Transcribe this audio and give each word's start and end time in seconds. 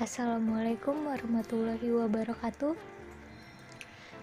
Assalamualaikum 0.00 1.12
warahmatullahi 1.12 1.92
wabarakatuh. 1.92 2.72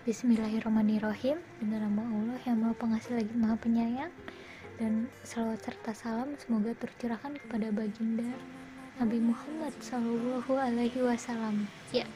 Bismillahirrahmanirrahim. 0.09 1.37
Dengan 1.61 1.85
nama 1.85 2.01
Allah 2.01 2.39
yang 2.49 2.65
maha 2.65 2.73
pengasih 2.81 3.21
lagi 3.21 3.29
maha 3.37 3.61
penyayang. 3.61 4.09
Dan 4.81 5.05
salawat 5.21 5.61
serta 5.61 5.93
salam 5.93 6.33
semoga 6.41 6.73
tercurahkan 6.81 7.37
kepada 7.37 7.69
baginda 7.69 8.25
Nabi 8.97 9.21
Muhammad 9.21 9.69
Sallallahu 9.77 10.57
Alaihi 10.57 10.97
Wasallam. 10.97 11.69
Ya, 11.93 12.09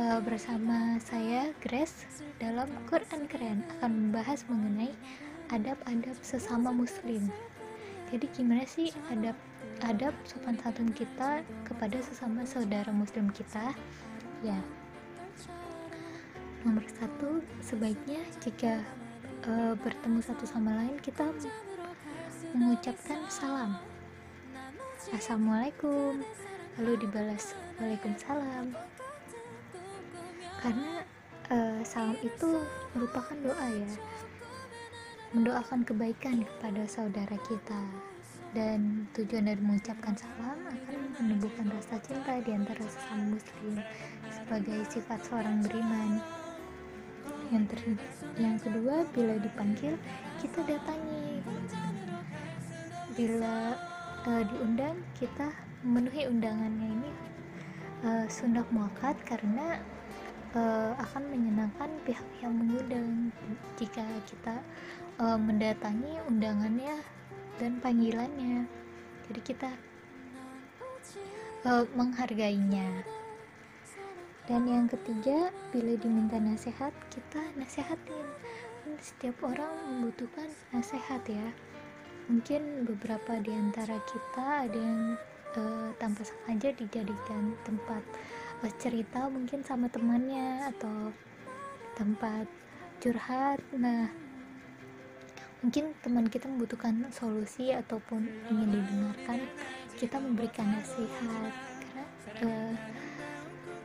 uh, 0.00 0.24
bersama 0.24 0.96
saya 0.96 1.52
Grace 1.60 2.08
dalam 2.40 2.72
Quran 2.88 3.28
Keren 3.28 3.68
akan 3.76 4.08
membahas 4.08 4.48
mengenai 4.48 4.96
adab-adab 5.52 6.16
sesama 6.24 6.72
muslim 6.72 7.28
jadi 8.12 8.28
gimana 8.36 8.68
sih 8.68 8.92
adab 9.08 9.32
adab 9.80 10.12
sopan 10.28 10.54
santun 10.60 10.92
kita 10.92 11.40
kepada 11.64 11.96
sesama 12.04 12.44
saudara 12.44 12.92
muslim 12.92 13.32
kita? 13.32 13.74
Ya. 14.44 14.60
Nomor 16.62 16.84
satu 16.92 17.42
sebaiknya 17.64 18.20
jika 18.44 18.84
uh, 19.48 19.74
bertemu 19.80 20.20
satu 20.22 20.44
sama 20.44 20.76
lain 20.76 21.00
kita 21.00 21.24
mengucapkan 22.52 23.24
salam. 23.32 23.80
Assalamualaikum. 25.10 26.20
Lalu 26.78 27.08
dibalas 27.08 27.56
waalaikumsalam. 27.80 28.76
Karena 30.62 31.02
uh, 31.50 31.80
salam 31.82 32.20
itu 32.20 32.60
merupakan 32.94 33.34
doa 33.40 33.66
ya. 33.72 33.92
Mendoakan 35.32 35.80
kebaikan 35.88 36.44
kepada 36.44 36.84
saudara 36.84 37.40
kita 37.48 38.11
dan 38.52 39.08
tujuan 39.16 39.48
dari 39.48 39.60
mengucapkan 39.64 40.12
salam 40.12 40.60
akan 40.68 40.98
menumbuhkan 41.24 41.72
rasa 41.72 41.96
cinta 42.04 42.36
di 42.44 42.52
antara 42.52 42.84
sesama 42.84 43.36
muslim 43.36 43.80
sebagai 44.28 44.80
sifat 44.92 45.20
seorang 45.24 45.64
beriman. 45.64 46.20
Yang 47.48 47.64
ter 47.72 47.80
yang 48.40 48.56
kedua 48.60 49.08
bila 49.16 49.40
dipanggil 49.40 49.96
kita 50.44 50.60
datangi. 50.68 51.40
Bila 53.12 53.76
uh, 54.28 54.42
diundang 54.44 55.00
kita 55.16 55.52
memenuhi 55.84 56.28
undangannya 56.28 56.88
ini 56.92 57.10
uh, 58.04 58.24
sunnah 58.28 58.64
muakat 58.72 59.16
karena 59.24 59.80
uh, 60.52 60.92
akan 61.00 61.24
menyenangkan 61.32 61.88
pihak 62.04 62.28
yang 62.44 62.52
mengundang. 62.52 63.32
Jika 63.80 64.04
kita 64.28 64.60
mendatangi 65.22 66.18
undangannya 66.26 66.98
dan 67.62 67.78
panggilannya. 67.78 68.66
Jadi 69.30 69.40
kita 69.46 69.70
uh, 71.62 71.86
menghargainya. 71.94 73.06
Dan 74.50 74.66
yang 74.66 74.90
ketiga 74.90 75.54
bila 75.70 75.94
diminta 75.94 76.42
nasihat 76.42 76.90
kita 77.14 77.38
nasihatin. 77.54 78.26
Setiap 78.98 79.38
orang 79.46 79.70
membutuhkan 79.86 80.50
nasihat 80.74 81.22
ya. 81.30 81.54
Mungkin 82.26 82.82
beberapa 82.82 83.38
di 83.38 83.54
antara 83.54 84.02
kita 84.10 84.66
ada 84.66 84.74
yang 84.74 85.14
uh, 85.54 85.94
tanpa 86.02 86.26
sengaja 86.26 86.74
dijadikan 86.74 87.54
tempat 87.62 88.02
uh, 88.66 88.72
cerita 88.82 89.30
mungkin 89.30 89.62
sama 89.62 89.86
temannya 89.86 90.66
atau 90.74 91.14
tempat 91.94 92.50
curhat. 92.98 93.62
Nah 93.78 94.21
mungkin 95.62 95.94
teman 96.02 96.26
kita 96.26 96.50
membutuhkan 96.50 97.06
solusi 97.14 97.70
ataupun 97.70 98.26
ingin 98.50 98.68
didengarkan 98.82 99.40
kita 99.94 100.18
memberikan 100.18 100.66
nasihat. 100.74 101.54
Karena 101.78 102.04
uh, 102.42 102.74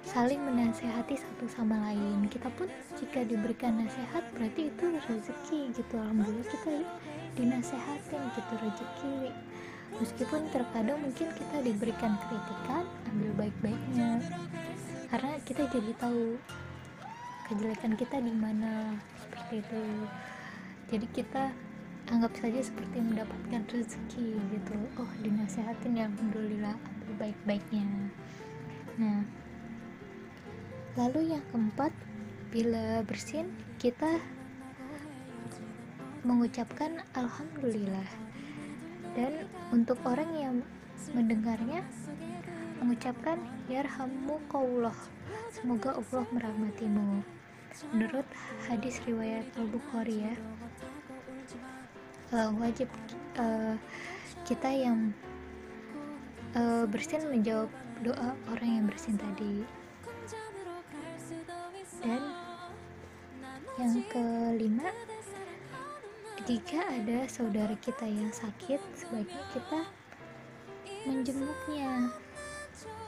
saling 0.01 0.41
menasehati 0.41 1.13
satu 1.21 1.45
sama 1.45 1.77
lain. 1.85 2.25
Kita 2.33 2.49
pun 2.57 2.65
jika 2.97 3.21
diberikan 3.21 3.77
nasihat 3.77 4.25
berarti 4.33 4.73
itu 4.73 4.85
rezeki 5.05 5.61
gitu. 5.77 5.95
Alhamdulillah 6.01 6.49
kita 6.49 6.71
dinasehatin 7.37 8.21
gitu 8.33 8.53
rezeki. 8.57 9.17
Meskipun 10.01 10.41
terkadang 10.49 10.97
mungkin 10.97 11.29
kita 11.29 11.57
diberikan 11.61 12.17
kritikan 12.25 12.89
ambil 13.13 13.45
baik-baiknya. 13.45 14.17
Karena 15.13 15.37
kita 15.45 15.69
jadi 15.69 15.91
tahu 16.01 16.41
kejelekan 17.47 17.93
kita 17.95 18.17
di 18.17 18.33
mana 18.33 18.97
seperti 19.21 19.61
itu. 19.61 19.83
Jadi 20.87 21.07
kita 21.11 21.51
anggap 22.07 22.31
saja 22.39 22.63
seperti 22.63 23.03
mendapatkan 23.03 23.61
rezeki 23.67 24.39
gitu. 24.55 24.75
Oh 24.99 25.11
dinasehatin 25.19 25.99
ya 25.99 26.07
alhamdulillah 26.07 26.75
ambil 26.75 27.13
baik-baiknya. 27.27 27.85
Nah 28.95 29.27
lalu 30.95 31.35
yang 31.35 31.43
keempat 31.51 31.91
bila 32.49 33.03
bersin 33.03 33.51
kita 33.77 34.19
mengucapkan 36.23 37.03
alhamdulillah. 37.15 38.07
Dan 39.15 39.49
untuk 39.73 39.97
orang 40.05 40.29
yang 40.37 40.55
mendengarnya 41.11 41.81
mengucapkan 42.77 43.41
yarhamukallah 43.67 44.95
semoga 45.51 45.97
Allah 45.97 46.25
merahmatimu. 46.31 47.25
Menurut 47.93 48.25
hadis 48.65 49.01
riwayat 49.05 49.45
Al-Bukhari 49.57 50.31
ya 50.31 50.35
uh, 52.33 52.51
wajib 52.59 52.89
uh, 53.39 53.75
kita 54.43 54.69
yang 54.71 55.11
uh, 56.55 56.83
bersin 56.87 57.23
menjawab 57.27 57.71
doa 58.03 58.35
orang 58.51 58.69
yang 58.81 58.85
bersin 58.87 59.15
tadi. 59.17 59.63
Dan 62.03 62.21
yang 63.77 63.99
kelima 64.09 64.89
jika 66.47 66.79
ada 66.79 67.27
saudara 67.27 67.75
kita 67.83 68.07
yang 68.07 68.31
sakit 68.31 68.79
sebaiknya 68.95 69.43
kita 69.51 69.81
menjenguknya. 71.03 72.13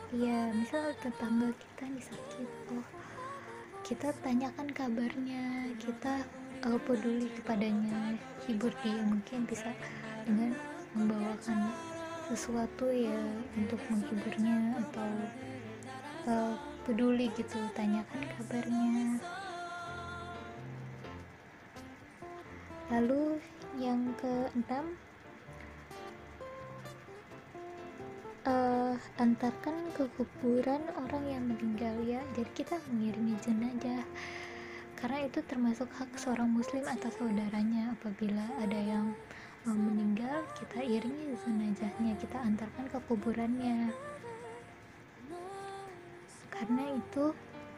Ya 0.09 0.49
misal 0.57 0.97
tetangga 1.05 1.53
kita 1.53 1.83
nih 1.85 2.01
sakit 2.01 2.49
oh 2.73 2.87
kita 3.85 4.09
tanyakan 4.25 4.73
kabarnya 4.73 5.69
kita 5.77 6.25
uh, 6.65 6.79
peduli 6.83 7.31
kepadanya. 7.39 8.17
Hibur 8.47 8.73
dia 8.81 8.99
mungkin 9.05 9.45
bisa 9.45 9.71
dengan 10.25 10.55
membawakan 10.97 11.69
sesuatu 12.29 12.89
ya 12.89 13.17
untuk 13.57 13.81
menghiburnya 13.89 14.77
atau 14.85 15.09
uh, 16.29 16.53
peduli 16.85 17.29
gitu 17.37 17.57
tanyakan 17.77 18.21
kabarnya. 18.37 19.21
Lalu 22.89 23.37
yang 23.77 24.01
keenam 24.17 24.97
uh, 28.49 28.97
antarkan 29.21 29.77
ke 29.93 30.09
kuburan 30.17 30.81
orang 30.97 31.23
yang 31.29 31.43
meninggal 31.45 31.93
ya. 32.01 32.21
Jadi 32.33 32.51
kita 32.57 32.81
mengiringi 32.89 33.37
jenazah 33.45 34.03
karena 34.99 35.31
itu 35.31 35.39
termasuk 35.47 35.87
hak 35.95 36.11
seorang 36.19 36.51
muslim 36.51 36.83
atas 36.83 37.15
saudaranya. 37.15 37.95
Apabila 37.95 38.43
ada 38.59 38.75
yang 38.75 39.15
uh, 39.63 39.71
meninggal 39.71 40.43
kita 40.59 40.83
iringi 40.83 41.39
jenazahnya 41.47 42.19
kita 42.19 42.35
antarkan 42.35 42.85
ke 42.91 42.99
kuburannya. 43.07 43.95
Karena 46.51 46.83
itu 46.99 47.31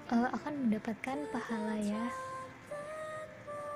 uh, 0.10 0.30
akan 0.34 0.54
mendapatkan 0.66 1.18
pahala 1.30 1.78
ya. 1.78 2.06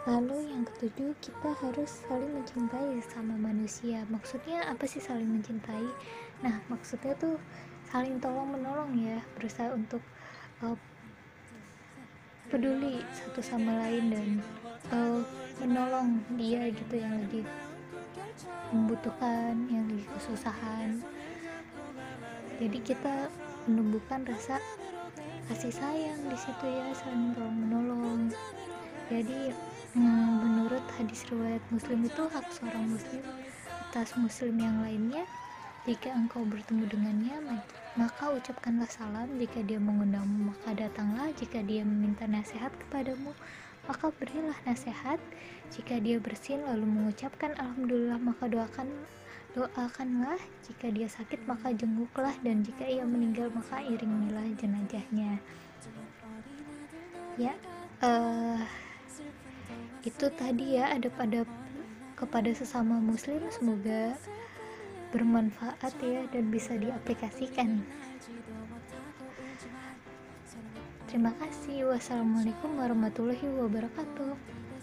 Lalu 0.10 0.50
yang 0.50 0.66
ketujuh 0.66 1.14
kita 1.22 1.50
harus 1.62 2.02
saling 2.10 2.34
mencintai 2.34 2.98
sama 3.14 3.38
manusia. 3.38 4.06
Maksudnya 4.10 4.66
apa 4.70 4.90
sih 4.90 5.02
saling 5.02 5.30
mencintai? 5.30 5.86
Nah 6.42 6.62
maksudnya 6.66 7.14
tuh 7.18 7.38
saling 7.94 8.18
tolong 8.18 8.58
menolong 8.58 8.90
ya. 8.98 9.22
Berusaha 9.38 9.70
untuk 9.70 10.02
uh, 10.66 10.78
peduli 12.50 13.02
satu 13.14 13.42
sama 13.42 13.86
lain 13.86 14.04
dan 14.14 14.28
uh, 14.94 15.20
menolong 15.62 16.22
dia 16.36 16.70
gitu 16.70 17.00
yang 17.00 17.16
lagi 17.22 17.42
membutuhkan 18.74 19.56
yang 19.72 19.86
lagi 19.88 20.06
kesusahan. 20.18 21.00
Jadi 22.60 22.78
kita 22.84 23.28
menumbuhkan 23.68 24.24
rasa 24.28 24.60
kasih 25.52 25.74
sayang 25.74 26.22
di 26.28 26.38
situ 26.38 26.66
ya 26.66 26.86
saling 26.98 27.36
tolong 27.36 27.58
menolong. 27.58 28.22
Jadi 29.12 29.54
hmm, 29.94 30.32
menurut 30.42 30.84
hadis 30.98 31.24
riwayat 31.30 31.62
muslim 31.70 32.04
itu 32.04 32.24
hak 32.30 32.46
seorang 32.50 32.86
muslim 32.90 33.24
atas 33.96 34.12
muslim 34.20 34.60
yang 34.60 34.84
lainnya 34.84 35.24
jika 35.86 36.10
engkau 36.10 36.42
bertemu 36.42 36.90
dengannya, 36.90 37.62
maka 37.94 38.34
ucapkanlah 38.34 38.90
salam. 38.90 39.30
Jika 39.38 39.62
dia 39.62 39.78
mengundangmu, 39.78 40.50
maka 40.50 40.74
datanglah. 40.74 41.30
Jika 41.38 41.62
dia 41.62 41.86
meminta 41.86 42.26
nasihat 42.26 42.74
kepadamu, 42.74 43.38
maka 43.86 44.10
berilah 44.18 44.58
nasihat. 44.66 45.22
Jika 45.70 46.02
dia 46.02 46.18
bersin 46.18 46.66
lalu 46.66 46.90
mengucapkan 46.90 47.54
alhamdulillah, 47.62 48.18
maka 48.18 48.50
doakan 48.50 48.90
doakanlah 49.56 50.36
jika 50.68 50.92
dia 50.92 51.08
sakit 51.08 51.48
maka 51.48 51.72
jenguklah 51.72 52.36
dan 52.44 52.60
jika 52.60 52.84
ia 52.84 53.08
meninggal 53.08 53.48
maka 53.56 53.80
iringilah 53.88 54.44
jenazahnya 54.60 55.40
ya 57.40 57.56
uh, 58.04 58.60
itu 60.04 60.28
tadi 60.36 60.76
ya 60.76 60.92
ada 60.92 61.08
pada 61.08 61.48
kepada 62.20 62.52
sesama 62.52 63.00
muslim 63.00 63.40
semoga 63.48 64.20
bermanfaat 65.16 65.96
ya 66.04 66.28
dan 66.28 66.52
bisa 66.52 66.76
diaplikasikan. 66.76 67.80
Terima 71.08 71.32
kasih. 71.40 71.88
Wassalamualaikum 71.96 72.76
warahmatullahi 72.76 73.48
wabarakatuh 73.48 74.55